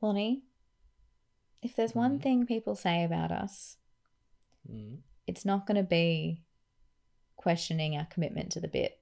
Lonnie, 0.00 0.42
if 1.62 1.74
there's 1.74 1.94
one 1.94 2.18
thing 2.18 2.46
people 2.46 2.74
say 2.76 3.04
about 3.04 3.32
us, 3.32 3.76
Mm. 4.70 4.98
it's 5.26 5.44
not 5.44 5.66
going 5.66 5.76
to 5.76 5.82
be 5.88 6.42
questioning 7.36 7.96
our 7.96 8.04
commitment 8.06 8.52
to 8.52 8.60
the 8.60 8.68
bit. 8.68 9.00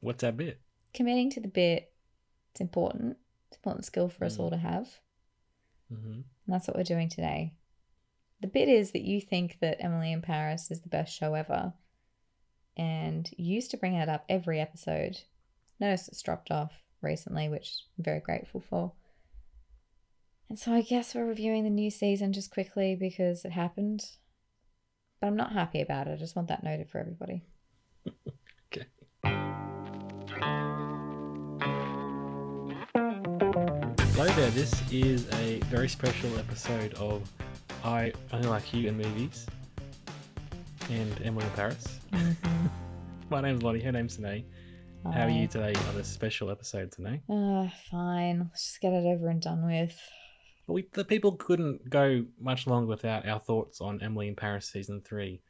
What's 0.00 0.20
that 0.20 0.36
bit? 0.36 0.60
Committing 0.92 1.30
to 1.30 1.40
the 1.40 1.48
bit, 1.48 1.92
it's 2.52 2.60
important. 2.60 3.16
It's 3.48 3.56
an 3.56 3.60
important 3.60 3.84
skill 3.86 4.08
for 4.08 4.24
us 4.24 4.36
Mm. 4.36 4.40
all 4.40 4.50
to 4.50 4.56
have. 4.56 5.00
Mm-hmm. 5.92 6.12
And 6.12 6.24
that's 6.46 6.68
what 6.68 6.76
we're 6.76 6.82
doing 6.82 7.08
today. 7.08 7.54
The 8.40 8.46
bit 8.46 8.68
is 8.68 8.92
that 8.92 9.02
you 9.04 9.20
think 9.20 9.58
that 9.60 9.80
Emily 9.82 10.12
in 10.12 10.20
Paris 10.20 10.70
is 10.70 10.82
the 10.82 10.88
best 10.88 11.16
show 11.16 11.34
ever. 11.34 11.72
And 12.76 13.30
you 13.38 13.54
used 13.54 13.70
to 13.70 13.76
bring 13.78 13.94
that 13.94 14.08
up 14.10 14.24
every 14.28 14.60
episode. 14.60 15.22
Notice 15.80 16.08
it's 16.08 16.20
dropped 16.22 16.50
off 16.50 16.82
recently, 17.06 17.48
which 17.48 17.72
I'm 17.96 18.04
very 18.04 18.20
grateful 18.20 18.60
for. 18.60 18.92
And 20.48 20.58
so 20.58 20.72
I 20.72 20.82
guess 20.82 21.14
we're 21.14 21.24
reviewing 21.24 21.64
the 21.64 21.70
new 21.70 21.90
season 21.90 22.32
just 22.32 22.50
quickly 22.50 22.94
because 22.94 23.44
it 23.44 23.52
happened. 23.52 24.04
But 25.20 25.28
I'm 25.28 25.36
not 25.36 25.52
happy 25.52 25.80
about 25.80 26.06
it. 26.06 26.12
I 26.12 26.16
just 26.16 26.36
want 26.36 26.48
that 26.48 26.62
noted 26.62 26.90
for 26.90 26.98
everybody. 26.98 27.42
Okay. 28.72 28.86
Hello 34.14 34.28
there. 34.34 34.50
This 34.50 34.82
is 34.92 35.26
a 35.34 35.58
very 35.70 35.88
special 35.88 36.38
episode 36.38 36.94
of 36.94 37.30
I 37.82 38.12
Only 38.32 38.48
Like 38.48 38.72
You 38.72 38.88
and 38.88 38.98
Movies 38.98 39.46
and 40.90 41.20
Emily 41.24 41.44
in 41.44 41.50
Paris. 41.52 42.00
Mm-hmm. 42.12 42.66
My 43.30 43.40
name's 43.40 43.62
Lonnie. 43.62 43.80
Her 43.80 43.92
name's 43.92 44.16
Sine. 44.16 44.44
How 45.12 45.24
are 45.24 45.30
you 45.30 45.46
today 45.46 45.74
on 45.88 45.96
this 45.96 46.08
special 46.08 46.50
episode 46.50 46.92
today? 46.92 47.22
Uh, 47.28 47.68
fine. 47.90 48.40
Let's 48.40 48.64
just 48.64 48.80
get 48.80 48.92
it 48.92 49.06
over 49.06 49.28
and 49.28 49.40
done 49.40 49.66
with. 49.66 49.98
We, 50.66 50.88
the 50.92 51.04
people 51.04 51.32
couldn't 51.32 51.88
go 51.88 52.24
much 52.40 52.66
longer 52.66 52.88
without 52.88 53.26
our 53.26 53.38
thoughts 53.38 53.80
on 53.80 54.02
Emily 54.02 54.28
in 54.28 54.36
Paris 54.36 54.68
season 54.70 55.00
three. 55.00 55.40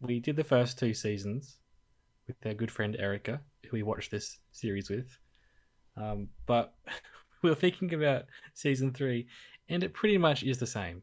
We 0.00 0.20
did 0.20 0.36
the 0.36 0.44
first 0.44 0.78
two 0.78 0.94
seasons 0.94 1.56
with 2.26 2.36
our 2.44 2.54
good 2.54 2.70
friend 2.70 2.96
Erica, 2.98 3.40
who 3.64 3.70
we 3.72 3.82
watched 3.82 4.10
this 4.10 4.38
series 4.52 4.88
with. 4.88 5.18
Um, 5.96 6.28
but 6.46 6.74
we 7.42 7.50
were 7.50 7.56
thinking 7.56 7.92
about 7.94 8.24
season 8.54 8.92
three, 8.92 9.26
and 9.68 9.82
it 9.82 9.94
pretty 9.94 10.18
much 10.18 10.42
is 10.42 10.58
the 10.58 10.66
same 10.66 11.02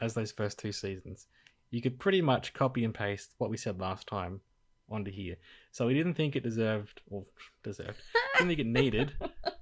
as 0.00 0.14
those 0.14 0.32
first 0.32 0.58
two 0.58 0.72
seasons. 0.72 1.26
You 1.70 1.82
could 1.82 1.98
pretty 1.98 2.20
much 2.20 2.52
copy 2.52 2.84
and 2.84 2.94
paste 2.94 3.34
what 3.38 3.50
we 3.50 3.56
said 3.56 3.80
last 3.80 4.06
time 4.06 4.40
onto 4.90 5.10
here. 5.10 5.36
So 5.72 5.86
we 5.86 5.94
didn't 5.94 6.14
think 6.14 6.36
it 6.36 6.42
deserved, 6.42 7.00
or 7.10 7.24
deserved, 7.62 7.98
didn't 8.38 8.48
think 8.48 8.60
it 8.60 8.66
needed, 8.66 9.12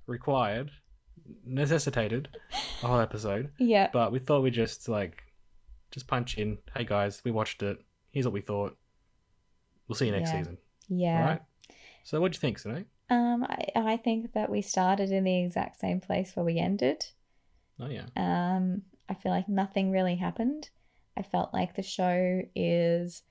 required, 0.06 0.70
necessitated 1.44 2.28
a 2.82 2.86
whole 2.86 3.00
episode. 3.00 3.50
Yeah. 3.58 3.88
But 3.92 4.12
we 4.12 4.18
thought 4.18 4.42
we'd 4.42 4.54
just 4.54 4.88
like, 4.88 5.22
just 5.90 6.06
punch 6.06 6.38
in. 6.38 6.58
Hey 6.74 6.84
guys, 6.84 7.22
we 7.24 7.30
watched 7.30 7.62
it. 7.62 7.78
Here's 8.10 8.26
what 8.26 8.34
we 8.34 8.40
thought. 8.40 8.76
We'll 9.88 9.96
see 9.96 10.06
you 10.06 10.12
next 10.12 10.30
Yeah. 10.32 10.38
season. 10.38 10.58
yeah. 10.88 11.20
All 11.20 11.26
right. 11.26 11.42
So 12.04 12.20
what'd 12.20 12.34
you 12.34 12.40
think, 12.40 12.58
Sine? 12.58 12.86
Um, 13.10 13.44
I, 13.44 13.66
I 13.76 13.96
think 13.98 14.32
that 14.32 14.50
we 14.50 14.62
started 14.62 15.10
in 15.12 15.24
the 15.24 15.38
exact 15.44 15.78
same 15.80 16.00
place 16.00 16.34
where 16.34 16.44
we 16.44 16.58
ended. 16.58 17.04
Oh 17.78 17.88
yeah. 17.88 18.06
Um, 18.16 18.82
I 19.08 19.14
feel 19.14 19.32
like 19.32 19.48
nothing 19.48 19.90
really 19.90 20.16
happened. 20.16 20.70
I 21.16 21.22
felt 21.22 21.52
like 21.52 21.76
the 21.76 21.82
show 21.82 22.40
is 22.56 23.22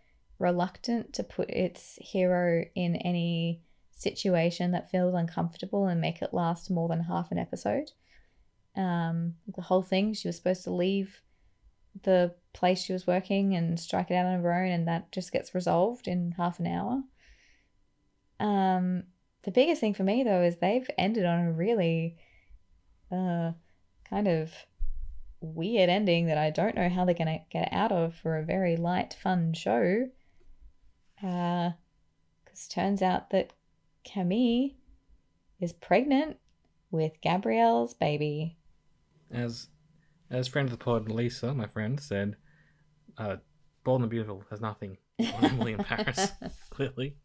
reluctant 0.42 1.14
to 1.14 1.24
put 1.24 1.50
its 1.50 1.98
hero 2.02 2.66
in 2.76 2.96
any 2.98 3.62
situation 3.92 4.72
that 4.72 4.90
feels 4.90 5.14
uncomfortable 5.14 5.86
and 5.86 6.02
make 6.02 6.22
it 6.22 6.34
last 6.34 6.72
more 6.72 6.90
than 6.90 7.04
half 7.04 7.32
an 7.32 7.38
episode. 7.38 7.92
Um, 8.76 9.36
the 9.56 9.62
whole 9.62 9.84
thing, 9.84 10.14
she 10.14 10.28
was 10.28 10.36
supposed 10.38 10.64
to 10.64 10.72
leave 10.72 11.22
the 12.04 12.34
place 12.54 12.82
she 12.82 12.94
was 12.94 13.06
working 13.06 13.56
and 13.56 13.80
strike 13.80 14.10
it 14.10 14.16
out 14.16 14.26
on 14.26 14.42
her 14.42 14.54
own, 14.54 14.72
and 14.72 14.88
that 14.88 15.12
just 15.12 15.32
gets 15.32 15.54
resolved 15.54 16.08
in 16.08 16.34
half 16.38 16.60
an 16.60 16.68
hour. 16.68 17.04
Um, 18.40 19.04
the 19.44 19.52
biggest 19.52 19.82
thing 19.82 19.94
for 19.94 20.04
me 20.04 20.24
though 20.24 20.42
is 20.42 20.58
they've 20.58 20.90
ended 20.98 21.26
on 21.26 21.40
a 21.40 21.52
really, 21.52 22.18
uh, 23.12 23.52
kind 24.10 24.28
of 24.28 24.52
weird 25.42 25.90
ending 25.90 26.28
that 26.28 26.38
I 26.38 26.50
don't 26.50 26.76
know 26.76 26.90
how 26.90 27.06
they're 27.06 27.14
gonna 27.14 27.42
get 27.52 27.70
out 27.72 27.92
of 27.92 28.16
for 28.16 28.38
a 28.38 28.44
very 28.44 28.78
light, 28.78 29.14
fun 29.14 29.54
show. 29.54 30.10
Uh, 31.24 31.72
because 32.44 32.68
turns 32.68 33.02
out 33.02 33.30
that 33.30 33.54
Camille 34.04 34.72
is 35.60 35.74
pregnant 35.74 36.38
with 36.90 37.14
Gabriel's 37.22 37.94
baby. 37.94 38.58
As 39.32 39.68
as 40.30 40.48
friend 40.48 40.68
of 40.68 40.72
the 40.78 40.84
pod, 40.84 41.10
Lisa, 41.10 41.54
my 41.54 41.68
friend, 41.68 42.00
said, 42.00 42.36
uh, 43.18 43.38
Bold 43.84 44.02
and 44.02 44.10
Beautiful 44.10 44.44
has 44.50 44.62
nothing 44.62 44.98
on 45.36 45.46
Emily 45.46 45.74
in 45.74 45.84
Paris, 45.84 46.32
clearly. 46.70 47.16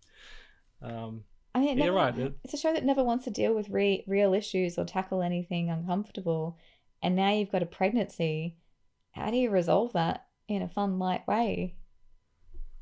Um, 0.83 1.23
I 1.55 1.61
mean, 1.61 1.79
Yeah, 1.79 1.85
never- 1.87 1.97
right, 1.97 2.19
it- 2.19 2.39
It's 2.45 2.55
a 2.55 2.59
show 2.59 2.73
that 2.75 2.85
never 2.85 3.03
wants 3.05 3.25
to 3.25 3.31
deal 3.31 3.55
with 3.55 3.69
re- 3.71 4.05
real 4.06 4.35
issues 4.35 4.77
or 4.79 4.85
tackle 4.85 5.23
anything 5.23 5.71
uncomfortable. 5.71 6.59
And 7.03 7.15
now 7.17 7.31
you've 7.33 7.53
got 7.53 7.62
a 7.62 7.67
pregnancy. 7.67 8.56
How 9.12 9.31
do 9.31 9.37
you 9.37 9.51
resolve 9.51 9.93
that 9.95 10.27
in 10.49 10.61
a 10.62 10.69
fun, 10.69 10.99
light 10.99 11.27
way? 11.27 11.77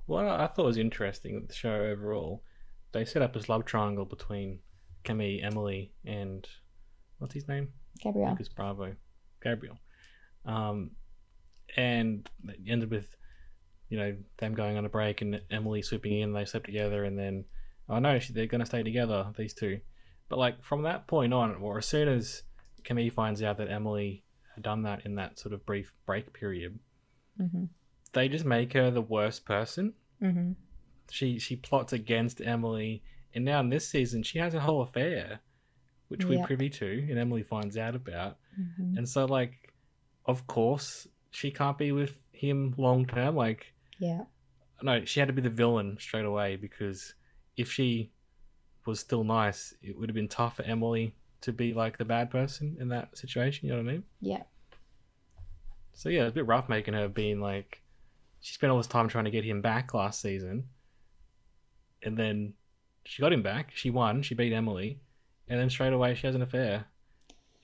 What 0.06 0.26
I 0.26 0.44
I 0.44 0.46
thought 0.46 0.66
was 0.66 0.78
interesting 0.78 1.34
with 1.34 1.48
the 1.48 1.54
show 1.54 1.74
overall, 1.74 2.42
they 2.92 3.04
set 3.04 3.22
up 3.22 3.32
this 3.32 3.48
love 3.48 3.64
triangle 3.64 4.04
between 4.04 4.60
Camille, 5.04 5.40
Emily, 5.42 5.92
and 6.04 6.46
what's 7.18 7.34
his 7.34 7.48
name? 7.48 7.68
Gabriel. 8.00 8.30
Lucas 8.30 8.48
Bravo, 8.48 8.94
Gabriel. 9.42 9.78
Um, 10.44 10.92
and 11.76 12.28
it 12.48 12.60
ended 12.68 12.90
with, 12.90 13.16
you 13.88 13.98
know, 13.98 14.16
them 14.38 14.54
going 14.54 14.76
on 14.76 14.84
a 14.84 14.88
break 14.88 15.22
and 15.22 15.40
Emily 15.50 15.82
swooping 15.82 16.20
in. 16.20 16.32
They 16.32 16.44
slept 16.44 16.66
together, 16.66 17.04
and 17.04 17.18
then, 17.18 17.44
oh 17.88 17.98
no, 17.98 18.18
they're 18.30 18.46
gonna 18.46 18.66
stay 18.66 18.82
together, 18.82 19.32
these 19.36 19.54
two. 19.54 19.80
But 20.28 20.38
like 20.38 20.62
from 20.62 20.82
that 20.82 21.06
point 21.06 21.32
on, 21.34 21.54
or 21.56 21.78
as 21.78 21.86
soon 21.86 22.08
as 22.08 22.42
Camille 22.82 23.10
finds 23.10 23.42
out 23.42 23.58
that 23.58 23.70
Emily 23.70 24.24
had 24.54 24.64
done 24.64 24.82
that 24.82 25.04
in 25.04 25.16
that 25.16 25.38
sort 25.38 25.52
of 25.52 25.66
brief 25.66 25.92
break 26.06 26.32
period, 26.32 26.78
Mm-hmm. 27.40 27.64
They 28.14 28.28
just 28.28 28.44
make 28.44 28.72
her 28.72 28.90
the 28.90 29.00
worst 29.02 29.44
person. 29.44 29.92
Mm-hmm. 30.22 30.52
She 31.10 31.38
she 31.38 31.56
plots 31.56 31.92
against 31.92 32.40
Emily, 32.40 33.02
and 33.34 33.44
now 33.44 33.60
in 33.60 33.68
this 33.68 33.86
season 33.88 34.22
she 34.22 34.38
has 34.38 34.54
a 34.54 34.60
whole 34.60 34.80
affair, 34.82 35.40
which 36.08 36.24
we're 36.24 36.44
privy 36.46 36.70
to, 36.70 37.06
and 37.10 37.18
Emily 37.18 37.42
finds 37.42 37.76
out 37.76 37.94
about. 37.94 38.38
Mm-hmm. 38.58 38.98
And 38.98 39.08
so, 39.08 39.24
like, 39.26 39.74
of 40.26 40.46
course, 40.46 41.06
she 41.30 41.50
can't 41.50 41.76
be 41.76 41.92
with 41.92 42.16
him 42.32 42.74
long 42.78 43.06
term. 43.06 43.36
Like, 43.36 43.74
Yeah. 43.98 44.22
no, 44.82 45.04
she 45.04 45.20
had 45.20 45.26
to 45.28 45.32
be 45.34 45.42
the 45.42 45.50
villain 45.50 45.98
straight 46.00 46.24
away 46.24 46.56
because 46.56 47.14
if 47.56 47.70
she 47.70 48.12
was 48.86 49.00
still 49.00 49.24
nice, 49.24 49.74
it 49.82 49.98
would 49.98 50.08
have 50.08 50.14
been 50.14 50.28
tough 50.28 50.56
for 50.56 50.62
Emily 50.62 51.14
to 51.42 51.52
be 51.52 51.74
like 51.74 51.98
the 51.98 52.04
bad 52.04 52.30
person 52.30 52.76
in 52.80 52.88
that 52.88 53.16
situation. 53.18 53.66
You 53.68 53.74
know 53.74 53.82
what 53.82 53.88
I 53.88 53.92
mean? 53.92 54.04
Yeah. 54.20 54.42
So 55.92 56.08
yeah, 56.08 56.22
it's 56.22 56.30
a 56.32 56.34
bit 56.34 56.46
rough 56.46 56.68
making 56.68 56.94
her 56.94 57.08
being 57.08 57.40
like 57.40 57.82
she 58.44 58.52
spent 58.52 58.70
all 58.70 58.76
this 58.76 58.86
time 58.86 59.08
trying 59.08 59.24
to 59.24 59.30
get 59.30 59.42
him 59.42 59.62
back 59.62 59.94
last 59.94 60.20
season, 60.20 60.64
and 62.02 62.14
then 62.14 62.52
she 63.06 63.22
got 63.22 63.32
him 63.32 63.42
back. 63.42 63.70
She 63.74 63.88
won. 63.88 64.20
She 64.20 64.34
beat 64.34 64.52
Emily, 64.52 65.00
and 65.48 65.58
then 65.58 65.70
straight 65.70 65.94
away 65.94 66.14
she 66.14 66.26
has 66.26 66.36
an 66.36 66.42
affair, 66.42 66.84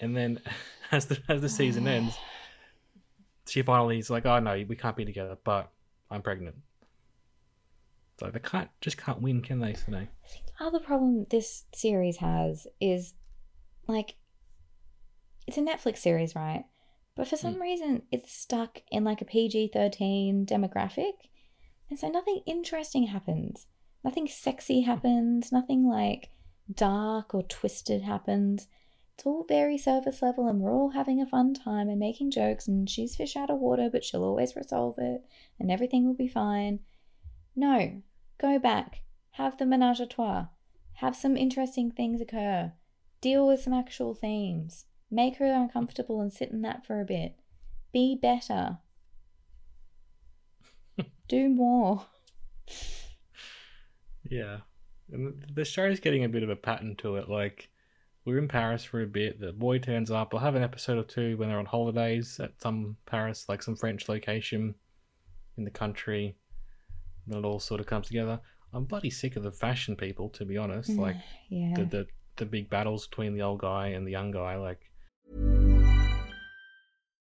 and 0.00 0.16
then 0.16 0.40
as 0.90 1.04
the 1.04 1.20
as 1.28 1.42
the 1.42 1.50
season 1.50 1.86
ends, 1.96 2.16
she 3.46 3.60
finally 3.60 3.98
is 3.98 4.08
like, 4.08 4.24
"Oh 4.24 4.38
no, 4.38 4.64
we 4.66 4.74
can't 4.74 4.96
be 4.96 5.04
together," 5.04 5.36
but 5.44 5.70
I'm 6.10 6.22
pregnant. 6.22 6.56
So 8.18 8.30
they 8.30 8.38
can't 8.38 8.70
just 8.80 8.96
can't 8.96 9.20
win, 9.20 9.42
can 9.42 9.60
they? 9.60 9.74
Today? 9.74 10.08
other 10.58 10.80
problem 10.80 11.26
this 11.28 11.64
series 11.74 12.16
has 12.18 12.66
is 12.80 13.12
like 13.86 14.14
it's 15.46 15.58
a 15.58 15.60
Netflix 15.60 15.98
series, 15.98 16.34
right? 16.34 16.64
But 17.16 17.28
for 17.28 17.36
some 17.36 17.54
hmm. 17.54 17.62
reason 17.62 18.02
it's 18.10 18.32
stuck 18.32 18.82
in 18.90 19.04
like 19.04 19.20
a 19.20 19.26
PG-13 19.26 20.46
demographic. 20.46 21.12
And 21.88 21.98
so 21.98 22.08
nothing 22.08 22.42
interesting 22.46 23.08
happens. 23.08 23.66
Nothing 24.04 24.28
sexy 24.28 24.82
happens, 24.82 25.52
nothing 25.52 25.86
like 25.86 26.30
dark 26.72 27.34
or 27.34 27.42
twisted 27.42 28.02
happens. 28.02 28.68
It's 29.14 29.26
all 29.26 29.44
very 29.46 29.76
surface 29.76 30.22
level, 30.22 30.48
and 30.48 30.60
we're 30.60 30.72
all 30.72 30.90
having 30.90 31.20
a 31.20 31.26
fun 31.26 31.52
time 31.52 31.90
and 31.90 31.98
making 31.98 32.30
jokes. 32.30 32.66
And 32.66 32.88
she's 32.88 33.16
fish 33.16 33.36
out 33.36 33.50
of 33.50 33.58
water, 33.58 33.90
but 33.92 34.04
she'll 34.04 34.24
always 34.24 34.56
resolve 34.56 34.94
it, 34.98 35.22
and 35.58 35.70
everything 35.70 36.06
will 36.06 36.14
be 36.14 36.28
fine. 36.28 36.80
No, 37.54 38.00
go 38.38 38.58
back, 38.58 39.02
have 39.32 39.58
the 39.58 39.66
menage 39.66 40.00
a 40.00 40.06
trois, 40.06 40.46
have 40.94 41.14
some 41.14 41.36
interesting 41.36 41.90
things 41.90 42.20
occur, 42.20 42.72
deal 43.20 43.46
with 43.46 43.60
some 43.60 43.74
actual 43.74 44.14
themes, 44.14 44.86
make 45.10 45.36
her 45.36 45.52
uncomfortable 45.52 46.20
and 46.20 46.32
sit 46.32 46.50
in 46.50 46.62
that 46.62 46.86
for 46.86 47.00
a 47.00 47.04
bit. 47.04 47.36
Be 47.92 48.18
better. 48.20 48.78
Do 51.28 51.48
more. 51.48 52.06
Yeah. 54.28 54.58
And 55.12 55.44
the 55.54 55.64
show's 55.64 56.00
getting 56.00 56.24
a 56.24 56.28
bit 56.28 56.42
of 56.42 56.50
a 56.50 56.56
pattern 56.56 56.96
to 56.98 57.16
it. 57.16 57.28
Like, 57.28 57.68
we're 58.24 58.38
in 58.38 58.48
Paris 58.48 58.84
for 58.84 59.00
a 59.00 59.06
bit. 59.06 59.40
The 59.40 59.52
boy 59.52 59.78
turns 59.78 60.10
up. 60.10 60.34
I'll 60.34 60.40
have 60.40 60.54
an 60.54 60.62
episode 60.62 60.98
or 60.98 61.04
two 61.04 61.36
when 61.36 61.48
they're 61.48 61.58
on 61.58 61.66
holidays 61.66 62.38
at 62.38 62.60
some 62.60 62.96
Paris, 63.06 63.46
like 63.48 63.62
some 63.62 63.76
French 63.76 64.08
location 64.08 64.74
in 65.56 65.64
the 65.64 65.70
country. 65.70 66.36
And 67.26 67.36
it 67.36 67.44
all 67.44 67.60
sort 67.60 67.80
of 67.80 67.86
comes 67.86 68.08
together. 68.08 68.40
I'm 68.72 68.84
bloody 68.84 69.10
sick 69.10 69.36
of 69.36 69.42
the 69.42 69.52
fashion 69.52 69.96
people, 69.96 70.28
to 70.30 70.44
be 70.44 70.56
honest. 70.56 70.90
Mm-hmm. 70.90 71.00
Like, 71.00 71.16
yeah. 71.48 71.74
the, 71.76 71.84
the, 71.84 72.06
the 72.36 72.46
big 72.46 72.70
battles 72.70 73.08
between 73.08 73.34
the 73.34 73.42
old 73.42 73.60
guy 73.60 73.88
and 73.88 74.06
the 74.06 74.12
young 74.12 74.30
guy. 74.30 74.56
Like, 74.56 74.90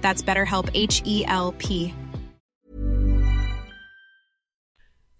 That's 0.00 0.22
BetterHelp 0.22 0.70
H 0.74 1.02
E 1.04 1.24
L 1.26 1.52
P. 1.58 1.94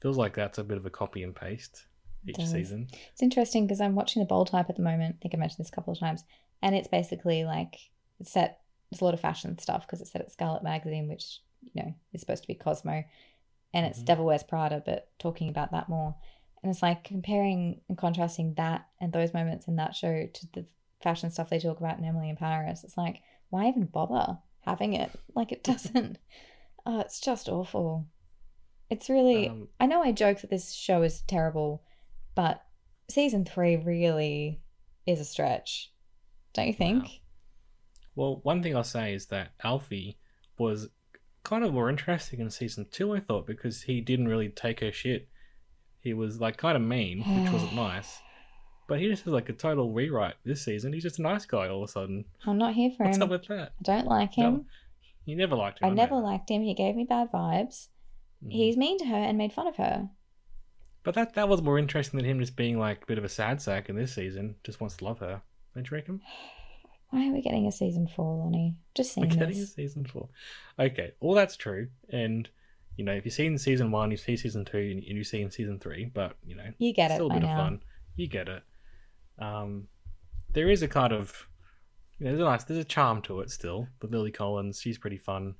feels 0.01 0.17
like 0.17 0.35
that's 0.35 0.59
a 0.59 0.65
bit 0.65 0.77
of 0.79 0.87
a 0.87 0.91
copy 0.91 1.25
and 1.25 1.35
paste 1.35 1.87
each 2.25 2.37
does. 2.37 2.53
season. 2.53 2.87
It's 3.13 3.21
interesting 3.23 3.67
because 3.67 3.81
I'm 3.81 3.97
watching 3.97 4.21
the 4.23 4.27
Bold 4.27 4.49
Type 4.49 4.71
at 4.71 4.77
the 4.77 4.83
moment. 4.83 5.17
I 5.19 5.23
think 5.23 5.35
I 5.35 5.39
mentioned 5.39 5.59
this 5.65 5.73
a 5.73 5.75
couple 5.75 5.93
of 5.93 5.99
times, 5.99 6.23
and 6.63 6.75
it's 6.75 6.87
basically 6.89 7.45
like 7.45 7.75
it's 8.21 8.31
set. 8.33 8.61
There's 8.91 9.01
a 9.01 9.05
lot 9.05 9.15
of 9.15 9.21
fashion 9.21 9.59
stuff 9.59 9.87
because 9.87 10.01
it's 10.01 10.13
set 10.13 10.23
at 10.23 10.31
Scarlet 10.31 10.63
Magazine, 10.63 11.09
which 11.09 11.41
you 11.63 11.83
know 11.83 11.95
is 12.13 12.21
supposed 12.21 12.43
to 12.45 12.47
be 12.49 12.55
Cosmo, 12.55 13.03
and 13.75 13.87
it's 13.87 13.99
Mhm. 14.01 14.05
Devil 14.05 14.25
Wears 14.27 14.43
Prada, 14.45 14.83
but 14.87 15.11
talking 15.19 15.49
about 15.49 15.73
that 15.73 15.89
more. 15.89 16.15
And 16.63 16.71
it's 16.71 16.83
like 16.83 17.05
comparing 17.05 17.81
and 17.89 17.97
contrasting 17.99 18.55
that 18.55 18.87
and 19.01 19.13
those 19.13 19.35
moments 19.35 19.67
in 19.69 19.77
that 19.77 19.95
show 19.95 20.27
to 20.27 20.47
the 20.53 20.67
fashion 21.03 21.31
stuff 21.31 21.51
they 21.51 21.59
talk 21.61 21.79
about 21.79 21.99
in 21.99 22.05
Emily 22.05 22.29
in 22.31 22.37
Paris. 22.37 22.83
It's 22.85 22.97
like 22.97 23.21
why 23.51 23.67
even 23.69 23.87
bother 23.87 24.39
having 24.63 24.95
it? 24.95 25.11
Like 25.35 25.53
it 25.53 25.63
doesn't. 25.63 26.19
oh, 26.85 26.99
it's 26.99 27.21
just 27.21 27.49
awful. 27.49 28.07
It's 28.91 29.09
really. 29.09 29.49
Um, 29.49 29.69
I 29.79 29.87
know 29.87 30.03
I 30.03 30.11
joke 30.11 30.41
that 30.41 30.51
this 30.51 30.73
show 30.73 31.03
is 31.03 31.23
terrible, 31.23 31.85
but 32.35 32.65
season 33.09 33.45
three 33.45 33.77
really 33.77 34.61
is 35.07 35.21
a 35.21 35.25
stretch. 35.25 35.93
Don't 36.55 36.67
you 36.67 36.73
think? 36.73 37.05
Wow. 37.05 37.11
Well, 38.17 38.41
one 38.43 38.65
thing 38.65 38.75
I'll 38.75 38.83
say 38.83 39.15
is 39.15 39.27
that 39.27 39.53
Alfie 39.63 40.19
was 40.59 40.89
kind 41.45 41.63
of 41.65 41.73
more 41.73 41.89
interesting 41.89 42.41
in 42.41 42.51
season 42.51 42.87
two, 42.91 43.15
I 43.15 43.21
thought, 43.21 43.47
because 43.47 43.83
he 43.83 44.01
didn't 44.01 44.27
really 44.27 44.49
take 44.49 44.81
her 44.81 44.91
shit. 44.91 45.29
He 46.01 46.13
was 46.13 46.41
like 46.41 46.57
kind 46.57 46.77
of 46.77 46.83
mean, 46.83 47.19
which 47.19 47.53
wasn't 47.53 47.75
nice. 47.77 48.19
But 48.89 48.99
he 49.01 49.07
just 49.09 49.23
has 49.25 49.33
like 49.33 49.49
a 49.49 49.53
total 49.53 49.93
rewrite 49.93 50.35
this 50.45 50.63
season. 50.65 50.93
He's 50.93 51.03
just 51.05 51.19
a 51.21 51.23
nice 51.23 51.45
guy 51.47 51.69
all 51.69 51.85
of 51.85 51.89
a 51.89 51.93
sudden. 51.93 52.25
I'm 52.47 52.59
not 52.59 52.75
here 52.75 52.91
for 52.97 53.05
What's 53.05 53.19
him. 53.19 53.23
up 53.25 53.31
with 53.31 53.47
that? 53.47 53.73
I 53.79 53.83
don't 53.83 54.07
like 54.07 54.35
him. 54.35 54.53
No, 54.55 54.65
you 55.27 55.37
never 55.37 55.55
liked 55.55 55.79
him. 55.81 55.87
I 55.89 55.91
never 55.91 56.17
liked 56.17 56.51
him. 56.51 56.63
He 56.63 56.75
gave 56.75 56.97
me 56.97 57.05
bad 57.05 57.31
vibes. 57.31 57.89
Mhm. 58.45 58.51
He's 58.53 58.77
mean 58.77 58.99
to 58.99 59.05
her 59.07 59.17
and 59.17 59.37
made 59.39 59.53
fun 59.53 59.67
of 59.69 59.77
her. 59.77 60.09
But 61.05 61.15
that 61.15 61.35
that 61.35 61.49
was 61.49 61.63
more 61.63 61.79
interesting 61.79 62.19
than 62.19 62.29
him 62.29 62.41
just 62.41 62.57
being 62.57 62.79
like 62.79 63.03
a 63.03 63.07
bit 63.07 63.19
of 63.19 63.25
a 63.25 63.29
sad 63.29 63.61
sack 63.63 63.89
in 63.89 63.95
this 63.97 64.15
season. 64.15 64.57
Just 64.65 64.81
wants 64.81 64.97
to 64.97 65.05
love 65.05 65.21
her. 65.21 65.43
Don't 65.75 65.89
you 65.91 65.95
reckon? 65.95 66.21
Why 67.11 67.29
are 67.29 67.33
we 67.33 67.41
getting 67.41 67.67
a 67.67 67.73
season 67.73 68.07
four, 68.07 68.37
Lonnie? 68.45 68.77
Just 68.95 69.17
We're 69.17 69.25
seeing 69.29 69.39
getting 69.39 69.59
a 69.63 69.67
season 69.67 70.05
four. 70.05 70.29
Okay, 70.79 71.13
all 71.21 71.35
that's 71.35 71.57
true. 71.57 71.89
And 72.11 72.49
you 72.97 73.05
know, 73.05 73.13
if 73.13 73.25
you've 73.25 73.33
seen 73.35 73.57
season 73.59 73.91
one, 73.91 74.11
you 74.11 74.17
see 74.17 74.37
season 74.37 74.65
two, 74.65 74.79
and 74.79 75.03
you've 75.05 75.27
seen 75.27 75.51
season 75.51 75.79
three. 75.79 76.07
But 76.07 76.37
you 76.45 76.55
know, 76.55 76.73
You 76.79 76.93
get 76.95 77.11
it 77.11 77.15
still 77.15 77.31
a 77.31 77.35
bit 77.35 77.43
now. 77.43 77.51
of 77.53 77.57
fun. 77.59 77.83
You 78.17 78.27
get 78.29 78.49
it. 78.49 78.63
Um, 79.39 79.89
there 80.53 80.69
is 80.69 80.83
a 80.83 80.89
kind 80.89 81.13
of 81.13 81.49
you 82.19 82.25
know, 82.25 82.33
there's 82.33 82.43
a 82.43 82.45
nice, 82.45 82.65
there's 82.65 82.81
a 82.81 82.85
charm 82.85 83.23
to 83.23 83.41
it 83.41 83.51
still. 83.51 83.89
But 84.01 84.11
Lily 84.11 84.33
Collins, 84.33 84.81
she's 84.81 84.99
pretty 84.99 85.19
fun. 85.19 85.55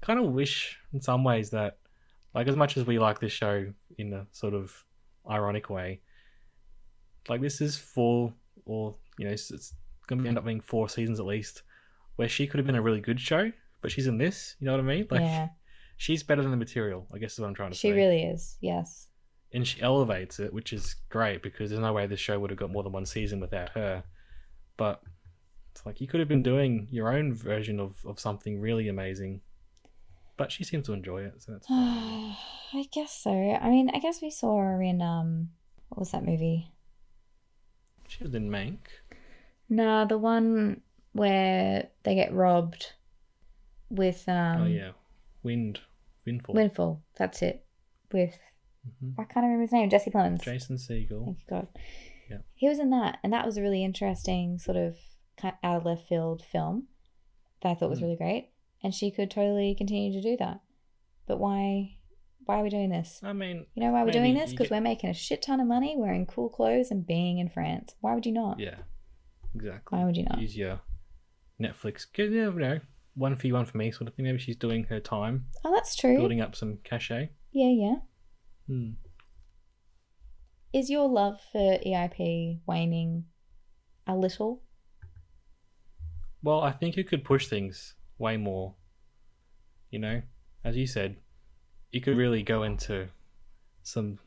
Kind 0.00 0.18
of 0.18 0.26
wish 0.26 0.78
in 0.92 1.00
some 1.00 1.24
ways 1.24 1.50
that, 1.50 1.78
like, 2.34 2.48
as 2.48 2.56
much 2.56 2.76
as 2.76 2.84
we 2.84 2.98
like 2.98 3.20
this 3.20 3.32
show 3.32 3.72
in 3.98 4.12
a 4.12 4.26
sort 4.32 4.54
of 4.54 4.84
ironic 5.28 5.70
way, 5.70 6.00
like 7.28 7.40
this 7.40 7.60
is 7.60 7.76
four 7.76 8.32
or 8.64 8.96
you 9.18 9.26
know, 9.26 9.32
it's, 9.32 9.50
it's 9.50 9.74
going 10.06 10.22
to 10.22 10.28
end 10.28 10.38
up 10.38 10.44
being 10.44 10.60
four 10.60 10.88
seasons 10.88 11.20
at 11.20 11.26
least, 11.26 11.62
where 12.16 12.28
she 12.28 12.46
could 12.46 12.58
have 12.58 12.66
been 12.66 12.76
a 12.76 12.82
really 12.82 13.00
good 13.00 13.20
show, 13.20 13.52
but 13.82 13.90
she's 13.90 14.06
in 14.06 14.18
this. 14.18 14.56
You 14.58 14.66
know 14.66 14.72
what 14.72 14.80
I 14.80 14.84
mean? 14.84 15.06
Like, 15.10 15.20
yeah, 15.20 15.48
she's 15.96 16.22
better 16.22 16.42
than 16.42 16.50
the 16.50 16.56
material. 16.56 17.06
I 17.14 17.18
guess 17.18 17.34
is 17.34 17.40
what 17.40 17.48
I'm 17.48 17.54
trying 17.54 17.70
to 17.70 17.76
she 17.76 17.88
say 17.88 17.92
She 17.92 17.98
really 17.98 18.22
is. 18.22 18.56
Yes. 18.60 19.08
And 19.52 19.66
she 19.66 19.80
elevates 19.82 20.38
it, 20.38 20.52
which 20.52 20.72
is 20.72 20.96
great 21.08 21.42
because 21.42 21.70
there's 21.70 21.80
no 21.80 21.92
way 21.92 22.06
this 22.06 22.20
show 22.20 22.38
would 22.38 22.50
have 22.50 22.58
got 22.58 22.70
more 22.70 22.82
than 22.82 22.92
one 22.92 23.06
season 23.06 23.40
without 23.40 23.70
her. 23.70 24.04
But 24.76 25.02
it's 25.72 25.84
like 25.84 26.00
you 26.00 26.06
could 26.06 26.20
have 26.20 26.28
been 26.28 26.42
doing 26.42 26.88
your 26.90 27.12
own 27.12 27.34
version 27.34 27.80
of, 27.80 27.96
of 28.06 28.20
something 28.20 28.60
really 28.60 28.88
amazing. 28.88 29.40
But 30.36 30.50
she 30.50 30.64
seems 30.64 30.86
to 30.86 30.92
enjoy 30.92 31.22
it, 31.22 31.42
so 31.42 31.52
that's 31.52 31.66
fine. 31.66 32.36
I 32.72 32.84
guess 32.92 33.12
so. 33.12 33.30
I 33.30 33.68
mean, 33.68 33.90
I 33.92 33.98
guess 33.98 34.22
we 34.22 34.30
saw 34.30 34.58
her 34.58 34.80
in 34.82 35.02
um, 35.02 35.50
what 35.88 35.98
was 35.98 36.12
that 36.12 36.24
movie? 36.24 36.70
She 38.08 38.24
was 38.24 38.34
in 38.34 38.48
Mank. 38.50 38.78
Nah, 39.68 40.04
the 40.04 40.18
one 40.18 40.80
where 41.12 41.88
they 42.04 42.14
get 42.14 42.32
robbed 42.32 42.92
with 43.88 44.28
um 44.28 44.62
oh 44.62 44.66
yeah, 44.66 44.92
Wind, 45.42 45.80
Windfall. 46.24 46.54
Windfall. 46.54 47.02
That's 47.16 47.42
it. 47.42 47.64
With 48.12 48.38
Mhm. 48.86 49.14
I 49.18 49.24
can't 49.24 49.44
remember 49.44 49.62
his 49.62 49.72
name. 49.72 49.90
Jesse 49.90 50.10
Plemons. 50.10 50.42
Jason 50.42 50.76
Segel. 50.76 51.24
Thank 51.24 51.38
you 51.40 51.44
God. 51.48 51.68
Yeah. 52.30 52.38
He 52.54 52.68
was 52.68 52.78
in 52.78 52.90
that, 52.90 53.18
and 53.22 53.32
that 53.32 53.44
was 53.44 53.56
a 53.56 53.62
really 53.62 53.84
interesting 53.84 54.58
sort 54.58 54.76
of 54.76 54.96
kind 55.36 55.54
out 55.62 55.76
of 55.78 55.84
left 55.84 56.06
field 56.08 56.42
film 56.44 56.88
that 57.62 57.70
I 57.70 57.74
thought 57.74 57.90
was 57.90 57.98
Mm. 58.00 58.02
really 58.04 58.16
great. 58.16 58.50
And 58.82 58.94
she 58.94 59.10
could 59.10 59.30
totally 59.30 59.74
continue 59.74 60.12
to 60.12 60.22
do 60.22 60.36
that. 60.38 60.60
But 61.26 61.38
why? 61.38 61.96
Why 62.46 62.60
are 62.60 62.62
we 62.62 62.70
doing 62.70 62.88
this? 62.90 63.20
I 63.22 63.32
mean, 63.32 63.66
You 63.74 63.82
know 63.82 63.92
why 63.92 64.02
we're 64.02 64.10
doing 64.12 64.34
this? 64.34 64.50
Because 64.50 64.68
get- 64.68 64.76
we're 64.76 64.80
making 64.80 65.10
a 65.10 65.14
shit 65.14 65.42
ton 65.42 65.60
of 65.60 65.66
money, 65.68 65.94
wearing 65.96 66.24
cool 66.26 66.48
clothes, 66.48 66.90
and 66.90 67.06
being 67.06 67.38
in 67.38 67.48
France. 67.48 67.94
Why 68.00 68.14
would 68.14 68.24
you 68.26 68.32
not? 68.32 68.58
yeah, 68.58 68.78
exactly. 69.54 69.98
Why 69.98 70.04
would 70.04 70.16
you 70.16 70.24
not? 70.24 70.40
use 70.40 70.56
your 70.56 70.80
Netflix? 71.60 72.06
'cause, 72.10 72.30
You 72.30 72.50
know, 72.52 72.80
one 73.14 73.36
for 73.36 73.46
you, 73.46 73.54
one 73.54 73.66
for 73.66 73.76
me, 73.76 73.90
sort 73.90 74.08
of 74.08 74.14
thing. 74.14 74.24
Maybe 74.24 74.38
she's 74.38 74.56
doing 74.56 74.84
her 74.84 74.98
time, 75.00 75.46
Oh, 75.64 75.72
that's 75.74 75.94
true. 75.94 76.16
building 76.16 76.40
up 76.40 76.56
some 76.56 76.78
cachet. 76.78 77.30
Yeah, 77.52 77.68
yeah. 77.68 77.96
Hmm. 78.70 78.90
Is 80.72 80.90
your 80.90 81.08
love 81.08 81.40
for 81.50 81.78
EIP 81.84 82.60
waning 82.66 83.24
a 84.06 84.14
little? 84.14 84.62
Well, 86.40 86.60
I 86.60 86.70
think 86.70 86.96
you 86.96 87.02
could 87.02 87.24
push 87.24 87.48
things 87.48 87.96
way 88.16 88.36
more. 88.36 88.76
You 89.90 89.98
know, 89.98 90.22
as 90.64 90.76
you 90.76 90.86
said, 90.86 91.16
you 91.90 92.00
could 92.00 92.16
really 92.16 92.44
go 92.44 92.62
into 92.62 93.08
some 93.82 94.20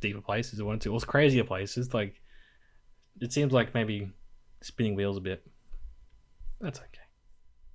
deeper 0.00 0.22
places 0.22 0.58
you 0.58 0.64
wanted 0.64 0.80
to, 0.80 0.94
or 0.94 1.00
crazier 1.00 1.44
places. 1.44 1.92
Like, 1.92 2.22
it 3.20 3.30
seems 3.30 3.52
like 3.52 3.74
maybe 3.74 4.10
spinning 4.62 4.94
wheels 4.94 5.18
a 5.18 5.20
bit. 5.20 5.46
That's 6.62 6.78
okay. 6.78 6.88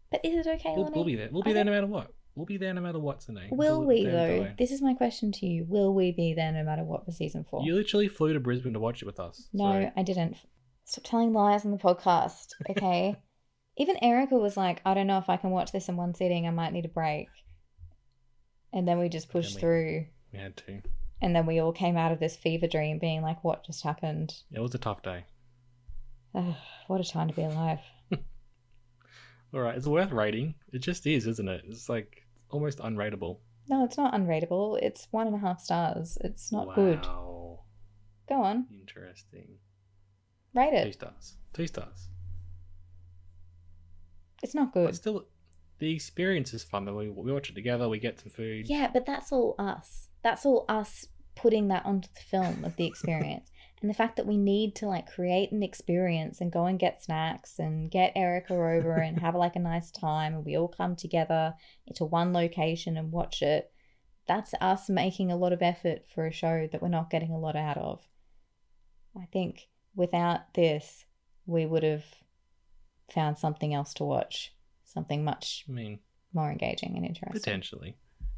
But 0.10 0.26
is 0.26 0.48
it 0.48 0.50
okay, 0.50 0.74
We'll, 0.76 0.90
we'll 0.90 1.04
be 1.04 1.16
there. 1.16 1.30
We'll 1.32 1.44
be 1.44 1.52
I 1.52 1.54
there 1.54 1.64
no 1.64 1.72
matter 1.74 1.86
what. 1.86 2.12
We'll 2.36 2.46
be 2.46 2.58
there 2.58 2.74
no 2.74 2.82
matter 2.82 3.00
what's 3.00 3.26
the 3.26 3.34
name. 3.34 3.50
Will 3.52 3.84
we 3.84 4.06
though? 4.06 4.54
This 4.58 4.72
is 4.72 4.82
my 4.82 4.94
question 4.94 5.32
to 5.34 5.46
you. 5.46 5.66
Will 5.68 5.94
we 5.94 6.12
be 6.12 6.34
there 6.34 6.52
no 6.52 6.64
matter 6.64 6.84
what 6.84 7.06
for 7.06 7.12
season 7.12 7.44
four? 7.44 7.64
You 7.64 7.76
literally 7.76 8.08
flew 8.08 8.34
to 8.34 8.40
Brisbane 8.40 8.74
to 8.74 8.80
watch 8.80 9.02
it 9.02 9.06
with 9.06 9.20
us. 9.20 9.50
No, 9.54 9.72
so- 9.72 9.92
I 9.96 10.04
didn't. 10.04 10.38
Stop 10.86 11.04
telling 11.04 11.32
lies 11.34 11.64
on 11.66 11.72
the 11.72 11.78
podcast, 11.78 12.48
okay? 12.70 13.16
Even 13.78 14.04
Erica 14.04 14.36
was 14.36 14.58
like, 14.58 14.82
I 14.86 14.94
don't 14.94 15.08
know 15.08 15.20
if 15.20 15.30
I 15.30 15.38
can 15.38 15.52
watch 15.52 15.72
this 15.72 15.88
in 15.88 15.96
one 15.96 16.14
sitting. 16.14 16.48
I 16.48 16.52
might 16.52 16.74
need 16.74 16.86
a 16.86 16.90
break. 16.90 17.28
And 18.74 18.88
then 18.88 19.00
we 19.00 19.10
just 19.10 19.30
pushed 19.30 19.56
we- 19.56 19.62
through. 19.62 20.06
we 20.34 20.40
had 20.40 20.58
to. 20.58 20.82
And 21.22 21.36
then 21.36 21.46
we 21.46 21.60
all 21.60 21.72
came 21.72 21.98
out 21.98 22.12
of 22.12 22.20
this 22.20 22.36
fever 22.36 22.68
dream 22.68 22.98
being 22.98 23.22
like, 23.22 23.44
what 23.44 23.66
just 23.66 23.84
happened? 23.84 24.34
It 24.52 24.60
was 24.60 24.74
a 24.74 24.80
tough 24.80 25.04
day. 25.04 25.26
Ugh, 26.34 26.56
what 26.88 27.00
a 27.00 27.10
time 27.10 27.28
to 27.28 27.34
be 27.34 27.44
alive. 27.44 27.80
All 29.54 29.60
right, 29.62 29.76
it's 29.76 29.88
worth 29.88 30.12
rating. 30.12 30.56
It 30.72 30.80
just 30.80 31.06
is, 31.06 31.28
isn't 31.28 31.48
it? 31.50 31.64
It's 31.68 31.90
like 31.90 32.26
almost 32.50 32.80
unrateable. 32.80 33.40
No, 33.70 33.84
it's 33.86 33.98
not 33.98 34.14
unrateable. 34.14 34.80
It's 34.82 35.08
one 35.12 35.28
and 35.28 35.36
a 35.36 35.40
half 35.40 35.60
stars. 35.62 36.18
It's 36.22 36.52
not 36.52 36.74
good. 36.76 37.02
Go 38.30 38.42
on, 38.44 38.68
Interesting. 38.72 39.58
rate 40.56 40.74
it. 40.74 40.86
Two 40.86 40.92
stars. 40.94 41.36
Two 41.54 41.68
stars. 41.68 42.08
It's 44.42 44.56
not 44.56 44.74
But 44.74 44.86
good. 44.86 44.96
still, 44.96 45.26
the 45.80 45.94
experience 45.94 46.54
is 46.54 46.64
fun. 46.64 46.86
We, 46.96 47.10
we 47.10 47.32
watch 47.34 47.50
it 47.50 47.56
together. 47.56 47.90
We 47.90 48.00
get 48.00 48.20
some 48.22 48.30
food. 48.32 48.68
Yeah, 48.70 48.90
but 48.92 49.06
that's 49.06 49.32
all 49.32 49.56
us. 49.60 50.08
That's 50.24 50.46
all 50.46 50.66
us 50.70 51.08
putting 51.36 51.68
that 51.68 51.86
onto 51.86 52.08
the 52.14 52.22
film 52.22 52.64
of 52.64 52.76
the 52.78 52.86
experience. 52.88 53.51
And 53.82 53.90
the 53.90 53.94
fact 53.96 54.16
that 54.18 54.28
we 54.28 54.38
need 54.38 54.76
to 54.76 54.86
like 54.88 55.12
create 55.12 55.52
an 55.52 55.64
experience 55.64 56.40
and 56.40 56.52
go 56.52 56.66
and 56.66 56.78
get 56.80 57.04
snacks 57.04 57.58
and 57.60 57.90
get 57.90 58.14
Erica 58.16 58.54
over 58.54 58.96
and 58.98 59.20
have 59.20 59.34
like 59.36 59.56
a 59.56 59.60
nice 59.60 59.90
time 59.92 60.36
and 60.36 60.46
we 60.46 60.56
all 60.58 60.68
come 60.68 60.96
together 60.96 61.56
into 61.88 62.06
one 62.06 62.32
location 62.32 62.96
and 62.98 63.12
watch 63.12 63.42
it. 63.42 63.72
That's 64.28 64.54
us 64.62 64.88
making 64.88 65.32
a 65.32 65.36
lot 65.36 65.52
of 65.52 65.62
effort 65.64 66.04
for 66.14 66.28
a 66.28 66.32
show 66.32 66.68
that 66.72 66.82
we're 66.82 66.88
not 66.90 67.10
getting 67.10 67.32
a 67.32 67.40
lot 67.40 67.56
out 67.56 67.78
of. 67.78 68.02
I 69.20 69.26
think 69.34 69.68
without 69.96 70.54
this, 70.54 71.06
we 71.46 71.66
would 71.66 71.84
have 71.84 72.06
found 73.14 73.38
something 73.38 73.74
else 73.74 73.94
to 73.96 74.04
watch, 74.06 74.54
something 74.86 75.24
much 75.24 75.66
I 75.68 75.72
mean, 75.72 76.00
more 76.34 76.52
engaging 76.52 76.96
and 76.96 77.06
interesting. 77.06 77.34
potentially. 77.42 77.98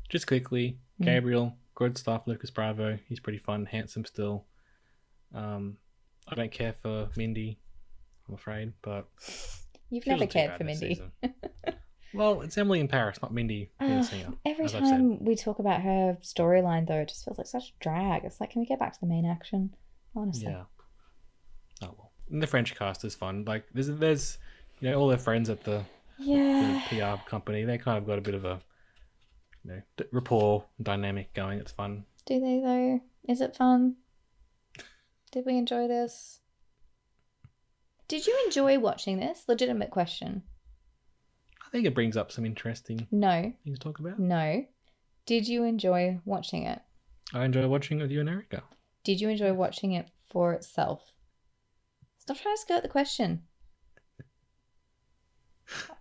Just 0.10 0.26
quickly, 0.28 0.80
Mm. 1.02 1.06
Gabriel, 1.06 1.58
good 1.76 1.98
stuff. 1.98 2.28
Lucas 2.28 2.52
Bravo, 2.52 2.98
he's 3.08 3.20
pretty 3.20 3.40
fun, 3.40 3.66
handsome 3.66 4.06
still. 4.06 4.46
Um, 5.34 5.78
I 6.28 6.36
don't 6.36 6.52
care 6.52 6.74
for 6.74 7.10
Mindy, 7.16 7.60
I'm 8.28 8.36
afraid, 8.36 8.74
but 8.82 9.08
You've 9.90 10.08
never 10.08 10.28
cared 10.28 10.58
for 10.58 10.64
Mindy. 10.64 11.02
well, 12.14 12.42
it's 12.42 12.58
Emily 12.58 12.80
in 12.80 12.88
Paris, 12.88 13.22
not 13.22 13.34
Mindy 13.34 13.72
Ugh, 13.80 14.04
singer. 14.04 14.34
every 14.46 14.66
as 14.66 14.76
I've 14.76 14.86
said. 14.86 14.92
time 14.92 15.24
we 15.24 15.36
talk 15.36 15.60
about 15.60 15.82
her 15.82 16.18
storyline, 16.22 16.88
though, 16.88 17.02
it 17.02 17.10
just 17.10 17.26
feels 17.26 17.38
like 17.38 17.48
such 17.48 17.70
a 17.70 17.84
drag. 17.84 18.24
It's 18.24 18.40
like, 18.40 18.52
can 18.52 18.62
we 18.62 18.66
get 18.68 18.80
back 18.80 18.94
to 18.94 19.00
the 19.00 19.08
main 19.08 19.26
action? 19.26 19.76
Honestly. 20.16 20.52
Yeah. 20.52 20.64
Oh 21.82 21.96
well. 21.98 22.12
And 22.32 22.42
the 22.42 22.48
French 22.48 22.76
cast 22.76 23.04
is 23.04 23.16
fun. 23.16 23.46
Like 23.46 23.66
there's 23.74 23.88
there's 23.88 24.38
you 24.80 24.90
know 24.90 25.00
all 25.00 25.08
their 25.08 25.18
friends 25.18 25.50
at 25.50 25.64
the, 25.64 25.84
the 26.20 26.82
PR 26.90 27.28
company. 27.30 27.64
They 27.64 27.78
kind 27.78 27.98
of 27.98 28.06
got 28.06 28.18
a 28.18 28.22
bit 28.22 28.36
of 28.36 28.46
a 28.46 28.62
you 29.64 29.72
know 29.72 29.82
rapport 30.12 30.66
dynamic 30.82 31.34
going. 31.34 31.60
It's 31.60 31.72
fun. 31.72 32.06
Do 32.26 32.40
they, 32.40 32.60
though? 32.60 33.02
Is 33.28 33.42
it 33.42 33.56
fun? 33.56 33.96
Did 35.34 35.46
we 35.48 35.58
enjoy 35.58 35.88
this? 35.88 36.40
Did 38.08 38.28
you 38.28 38.40
enjoy 38.46 38.78
watching 38.78 39.20
this? 39.20 39.46
Legitimate 39.48 39.90
question. 39.90 40.44
I 41.66 41.70
think 41.72 41.88
it 41.88 41.96
brings 41.96 42.16
up 42.16 42.32
some 42.32 42.46
interesting 42.46 43.08
No. 43.10 43.52
things 43.64 43.80
to 43.80 43.84
talk 43.84 43.98
about. 43.98 44.20
No. 44.20 44.64
Did 45.26 45.48
you 45.48 45.64
enjoy 45.64 46.20
watching 46.24 46.64
it? 46.64 46.80
I 47.34 47.46
enjoy 47.46 47.68
watching 47.68 47.98
it 48.00 48.04
with 48.04 48.12
you 48.12 48.20
and 48.20 48.30
Erica. 48.30 48.62
Did 49.04 49.20
you 49.20 49.30
enjoy 49.30 49.54
watching 49.54 49.94
it 49.94 50.08
for 50.30 50.54
itself? 50.54 51.02
Stop 52.20 52.38
trying 52.38 52.56
to 52.56 52.62
skirt 52.62 52.84
the 52.84 52.90
question. 52.90 53.42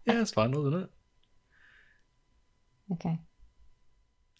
Yeah, 0.04 0.20
it's 0.20 0.32
fun, 0.32 0.52
wasn't 0.52 0.84
it? 0.84 0.90
Okay. 2.92 3.18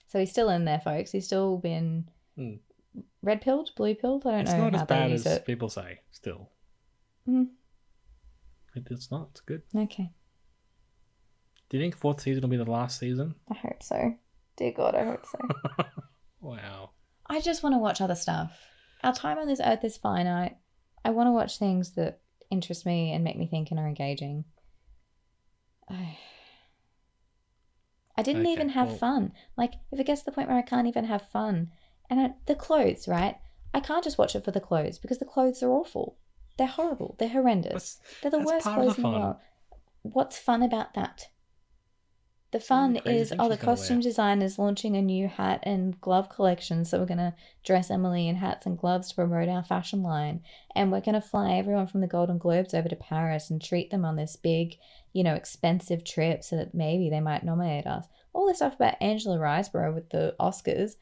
So 0.09 0.19
he's 0.19 0.31
still 0.31 0.51
in 0.51 0.67
there, 0.67 0.81
folks. 0.81 1.13
He's 1.13 1.25
still 1.25 1.57
been 1.57 2.11
Hmm. 2.37 2.57
Red 3.23 3.41
pilled, 3.41 3.71
blue 3.77 3.95
pilled. 3.95 4.27
I 4.27 4.31
don't 4.33 4.41
It's 4.43 4.51
know 4.53 4.67
It's 4.67 4.73
not 4.73 4.83
as 4.83 4.87
bad 4.89 5.13
as 5.13 5.27
it. 5.27 5.47
people 5.47 5.69
say. 5.69 6.01
Still, 6.11 6.51
Mhm. 7.29 7.49
it, 8.75 8.87
it's 8.91 9.11
not. 9.11 9.29
It's 9.33 9.41
good. 9.41 9.63
Okay, 9.75 10.11
Do 11.69 11.77
you 11.79 11.83
think 11.83 11.97
fourth 11.97 12.21
season 12.21 12.43
will 12.43 12.49
be 12.51 12.57
the 12.57 12.71
last 12.71 12.99
season? 12.99 13.35
I 13.51 13.55
hope 13.55 13.83
so. 13.83 14.15
Dear 14.57 14.73
God, 14.73 14.95
I 14.95 15.05
hope 15.05 15.25
so. 15.27 15.39
Wow. 16.41 16.91
I 17.27 17.41
just 17.41 17.63
want 17.63 17.75
to 17.75 17.79
watch 17.79 18.01
other 18.01 18.17
stuff. 18.17 18.59
Our 19.05 19.13
time 19.15 19.39
on 19.39 19.47
this 19.47 19.61
earth 19.65 19.85
is 19.85 19.97
finite. 19.97 20.57
I 21.05 21.11
want 21.11 21.29
to 21.29 21.33
watch 21.33 21.57
things 21.59 21.93
that 21.93 22.21
interest 22.51 22.85
me 22.85 23.13
and 23.13 23.23
make 23.25 23.39
me 23.39 23.47
think 23.47 23.71
and 23.71 23.79
are 23.81 23.87
engaging. 23.89 24.45
I, 25.89 26.19
I 28.17 28.23
didn't 28.23 28.43
Okay, 28.43 28.53
even 28.53 28.71
have 28.71 28.89
well- 28.89 28.97
fun. 28.99 29.33
Like, 29.57 29.75
if 29.91 29.99
it 30.01 30.05
gets 30.07 30.23
to 30.23 30.25
the 30.27 30.33
point 30.33 30.49
where 30.49 30.59
I 30.59 30.63
can't 30.63 30.87
even 30.89 31.05
have 31.07 31.31
fun, 31.31 31.71
and 32.13 32.21
I, 32.21 32.31
the 32.47 32.55
clothes, 32.55 33.09
right? 33.09 33.37
I 33.73 33.81
can't 33.81 34.05
just 34.05 34.19
watch 34.19 34.37
it 34.37 34.45
for 34.45 34.51
the 34.51 34.61
clothes 34.61 34.99
because 34.99 35.19
the 35.19 35.25
clothes 35.25 35.63
are 35.63 35.71
awful. 35.71 36.19
They're 36.59 36.67
horrible. 36.67 37.17
They're 37.19 37.31
horrendous. 37.31 37.95
That's- 37.95 38.21
They're 38.21 38.31
the 38.31 38.47
worst 38.47 38.67
clothes 38.67 38.97
the 38.97 39.03
in 39.03 39.11
the 39.11 39.19
world. 39.19 39.37
What's 40.03 40.39
fun 40.39 40.63
about 40.63 40.93
that? 40.95 41.29
The 42.51 42.61
fun 42.61 42.97
is 42.97 43.03
oh, 43.07 43.09
the 43.09 43.15
she's 43.15 43.31
gonna 43.31 43.49
wear. 43.49 43.57
costume 43.57 44.01
designers 44.01 44.59
launching 44.59 44.95
a 44.95 45.01
new 45.01 45.27
hat 45.27 45.61
and 45.63 45.99
glove 46.03 46.29
collection, 46.29 46.85
so 46.85 46.99
we're 46.99 47.07
gonna 47.07 47.35
dress 47.65 47.91
Emily 47.91 48.29
in 48.29 48.37
hats 48.37 48.67
and 48.67 48.77
gloves 48.77 49.09
to 49.09 49.15
promote 49.15 49.49
our 49.49 49.65
fashion 49.65 50.03
line, 50.03 50.43
and 50.77 50.93
we're 50.93 51.01
gonna 51.01 51.23
fly 51.23 51.53
everyone 51.53 51.87
from 51.87 52.03
the 52.03 52.07
Golden 52.07 52.37
Globes 52.37 52.75
over 52.75 52.91
to 52.91 52.97
Paris 52.97 53.49
and 53.49 53.63
treat 53.63 53.91
them 53.91 54.05
on 54.05 54.17
this 54.17 54.37
big, 54.37 54.77
you 55.15 55.25
know, 55.25 55.35
expensive 55.35 56.05
trip, 56.05 56.45
so 56.45 56.57
that 56.57 56.75
maybe 56.75 57.09
they 57.09 57.21
might 57.21 57.43
nominate 57.43 57.87
us. 57.87 58.05
All 58.35 58.47
this 58.47 58.59
stuff 58.59 58.75
about 58.75 59.01
Angela 59.01 59.39
Riseborough 59.39 59.95
with 59.95 60.11
the 60.11 60.37
Oscars 60.39 60.97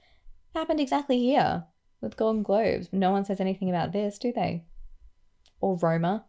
happened 0.54 0.80
exactly 0.80 1.18
here 1.18 1.64
with 2.00 2.16
Golden 2.16 2.42
Globes. 2.42 2.88
No 2.92 3.10
one 3.10 3.24
says 3.24 3.40
anything 3.40 3.68
about 3.70 3.92
this, 3.92 4.18
do 4.18 4.32
they? 4.32 4.64
Or 5.60 5.76
Roma, 5.76 6.24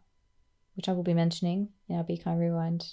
which 0.76 0.88
I 0.88 0.92
will 0.92 1.02
be 1.02 1.14
mentioning 1.14 1.70
in 1.88 1.96
our 1.96 2.04
Be 2.04 2.16
Kind 2.18 2.38
Rewind 2.40 2.84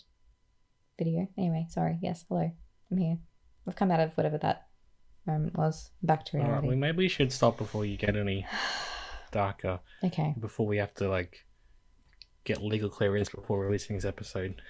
video. 0.98 1.28
Anyway, 1.38 1.66
sorry. 1.70 1.98
Yes, 2.02 2.26
hello. 2.30 2.52
I'm 2.92 2.98
here. 2.98 3.18
I've 3.68 3.76
come 3.76 3.92
out 3.92 4.00
of 4.00 4.14
whatever 4.18 4.38
that 4.40 4.68
moment 5.26 5.56
was. 5.58 5.92
Back 6.02 6.26
to 6.26 6.38
All 6.38 6.44
right, 6.44 6.50
reality. 6.50 6.68
well, 6.70 6.78
maybe 6.78 6.98
we 7.00 7.10
should 7.10 7.32
stop 7.32 7.58
before 7.58 7.86
you 7.86 7.98
get 7.98 8.16
any 8.16 8.46
darker. 9.32 9.80
okay. 10.04 10.34
Before 10.40 10.66
we 10.66 10.78
have 10.78 10.94
to 10.96 11.08
like 11.10 11.46
get 12.46 12.64
legal 12.64 12.90
clearance 12.90 13.30
before 13.30 13.60
releasing 13.60 13.96
this 13.96 14.06
episode. 14.06 14.62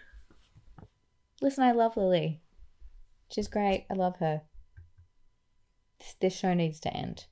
Listen, 1.42 1.64
I 1.64 1.72
love 1.72 1.96
Lily. 1.96 2.42
She's 3.32 3.48
great. 3.48 3.86
I 3.90 3.94
love 3.94 4.18
her. 4.18 4.42
This, 6.00 6.16
this 6.20 6.36
show 6.36 6.54
needs 6.54 6.80
to 6.82 6.94
end. 6.94 7.26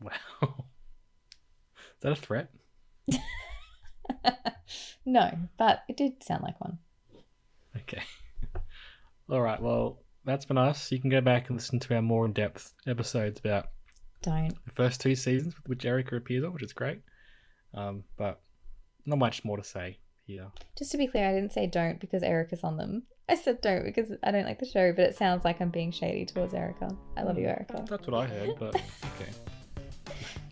Wow. 0.00 0.12
Is 1.76 2.00
that 2.00 2.12
a 2.12 2.16
threat? 2.16 2.50
no, 5.06 5.30
but 5.56 5.84
it 5.88 5.96
did 5.96 6.22
sound 6.22 6.42
like 6.42 6.60
one. 6.60 6.78
Okay. 7.76 8.02
All 9.30 9.40
right. 9.40 9.60
Well, 9.60 10.02
that's 10.24 10.44
been 10.44 10.58
us. 10.58 10.90
You 10.90 11.00
can 11.00 11.10
go 11.10 11.20
back 11.20 11.48
and 11.48 11.56
listen 11.56 11.78
to 11.80 11.94
our 11.94 12.02
more 12.02 12.26
in-depth 12.26 12.74
episodes 12.86 13.40
about 13.40 13.68
Don't. 14.22 14.52
the 14.64 14.72
first 14.72 15.00
two 15.00 15.14
seasons, 15.14 15.54
which 15.66 15.84
Erica 15.84 16.16
appears 16.16 16.44
on, 16.44 16.52
which 16.52 16.62
is 16.62 16.72
great. 16.72 17.00
Um, 17.74 18.04
but 18.16 18.40
not 19.06 19.18
much 19.18 19.44
more 19.44 19.56
to 19.56 19.64
say 19.64 19.98
here. 20.26 20.48
Just 20.76 20.92
to 20.92 20.98
be 20.98 21.06
clear, 21.06 21.28
I 21.28 21.32
didn't 21.32 21.52
say 21.52 21.66
don't 21.66 22.00
because 22.00 22.22
Erica's 22.22 22.62
on 22.62 22.76
them. 22.76 23.04
I 23.28 23.34
said 23.34 23.60
don't 23.60 23.84
because 23.84 24.12
I 24.22 24.30
don't 24.30 24.44
like 24.44 24.58
the 24.58 24.66
show, 24.66 24.92
but 24.92 25.04
it 25.04 25.16
sounds 25.16 25.44
like 25.44 25.60
I'm 25.60 25.70
being 25.70 25.90
shady 25.90 26.26
towards 26.26 26.54
Erica. 26.54 26.88
I 27.16 27.22
love 27.22 27.38
you, 27.38 27.46
Erica. 27.46 27.84
That's 27.88 28.06
what 28.06 28.24
I 28.24 28.26
heard, 28.26 28.50
but 28.58 28.74
okay. 28.74 29.30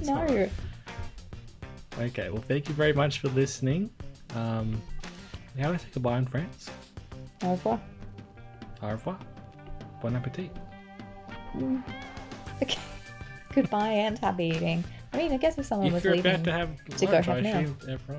No. 0.04 0.48
Okay. 1.98 2.30
Well, 2.30 2.42
thank 2.42 2.68
you 2.68 2.74
very 2.74 2.94
much 2.94 3.18
for 3.18 3.28
listening. 3.28 3.90
Um, 4.34 4.80
how 5.58 5.68
do 5.68 5.74
I 5.74 5.76
say 5.76 5.88
goodbye 5.92 6.18
in 6.18 6.26
France? 6.26 6.70
Au 7.42 7.50
revoir. 7.50 7.80
Au 8.82 8.88
revoir. 8.88 9.18
Bon 10.00 10.14
appetit. 10.16 10.50
Okay. 12.62 12.78
Goodbye 13.54 13.88
and 13.88 14.18
happy 14.18 14.46
eating. 14.48 14.84
I 15.12 15.16
mean, 15.16 15.32
I 15.32 15.38
guess 15.38 15.58
if 15.58 15.66
someone 15.66 15.88
if 15.88 15.94
was 15.94 16.04
you're 16.04 16.14
leaving 16.14 16.34
about 16.34 16.44
to 16.44 16.52
have 16.52 16.84
to 16.84 17.06
go 17.06 17.22
have 17.22 17.42
meal. 17.42 17.76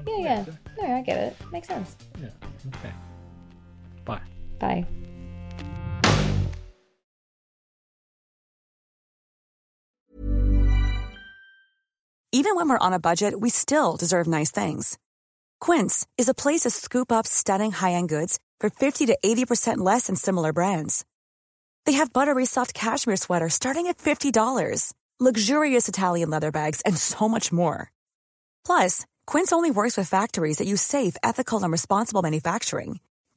Yeah, 0.08 0.18
yeah. 0.20 0.46
No, 0.80 0.96
I 0.96 1.02
get 1.02 1.18
it. 1.18 1.38
Makes 1.52 1.68
sense. 1.68 1.96
yeah. 2.20 2.30
Okay. 2.76 2.92
Bye. 4.04 4.20
Bye. 4.62 4.86
Even 12.34 12.56
when 12.56 12.70
we're 12.70 12.78
on 12.78 12.94
a 12.94 13.00
budget, 13.00 13.42
we 13.42 13.50
still 13.50 13.98
deserve 13.98 14.26
nice 14.26 14.52
things. 14.52 14.98
Quince 15.60 16.08
is 16.18 16.30
a 16.30 16.34
place 16.34 16.62
to 16.62 16.70
scoop 16.70 17.12
up 17.12 17.28
stunning 17.28 17.72
high-end 17.72 18.08
goods 18.08 18.40
for 18.62 18.70
50 18.70 19.08
to 19.08 19.18
80% 19.24 19.80
less 19.80 20.08
than 20.08 20.16
similar 20.16 20.54
brands. 20.54 21.04
They 21.86 21.94
have 21.94 22.14
buttery 22.14 22.46
soft 22.46 22.74
cashmere 22.74 23.18
sweaters 23.18 23.54
starting 23.54 23.88
at 23.88 23.98
$50, 23.98 24.94
luxurious 25.20 25.90
Italian 25.90 26.30
leather 26.30 26.52
bags, 26.52 26.82
and 26.86 26.98
so 26.98 27.28
much 27.28 27.52
more. 27.52 27.92
Plus, 28.66 29.06
Quince 29.28 29.52
only 29.52 29.72
works 29.72 29.98
with 29.98 30.08
factories 30.08 30.58
that 30.60 30.68
use 30.68 30.82
safe, 30.82 31.18
ethical, 31.24 31.62
and 31.64 31.72
responsible 31.72 32.22
manufacturing. 32.22 33.00